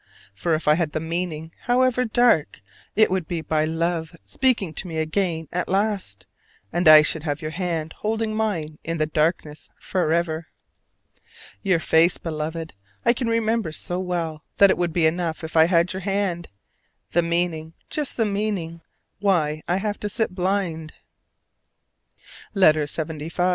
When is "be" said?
3.27-3.41, 14.91-15.05